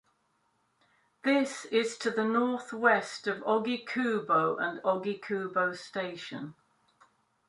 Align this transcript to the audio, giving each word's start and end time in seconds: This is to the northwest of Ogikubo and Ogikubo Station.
This 1.23 1.65
is 1.65 1.95
to 1.99 2.09
the 2.09 2.23
northwest 2.25 3.27
of 3.27 3.37
Ogikubo 3.43 4.59
and 4.59 4.81
Ogikubo 4.81 5.77
Station. 5.77 6.55